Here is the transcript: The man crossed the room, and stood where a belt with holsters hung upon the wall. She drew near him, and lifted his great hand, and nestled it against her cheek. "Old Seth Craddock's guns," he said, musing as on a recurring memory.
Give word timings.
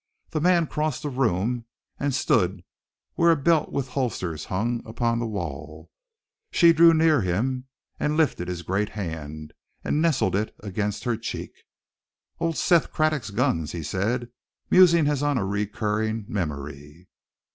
The 0.31 0.41
man 0.41 0.65
crossed 0.65 1.03
the 1.03 1.11
room, 1.11 1.65
and 1.99 2.11
stood 2.15 2.63
where 3.13 3.29
a 3.29 3.35
belt 3.35 3.71
with 3.71 3.89
holsters 3.89 4.45
hung 4.45 4.81
upon 4.83 5.19
the 5.19 5.27
wall. 5.27 5.91
She 6.49 6.73
drew 6.73 6.91
near 6.91 7.21
him, 7.21 7.65
and 7.99 8.17
lifted 8.17 8.47
his 8.47 8.63
great 8.63 8.89
hand, 8.89 9.53
and 9.83 10.01
nestled 10.01 10.35
it 10.35 10.55
against 10.61 11.03
her 11.03 11.17
cheek. 11.17 11.51
"Old 12.39 12.57
Seth 12.57 12.91
Craddock's 12.91 13.29
guns," 13.29 13.73
he 13.73 13.83
said, 13.83 14.29
musing 14.71 15.05
as 15.05 15.21
on 15.21 15.37
a 15.37 15.45
recurring 15.45 16.25
memory. 16.27 17.07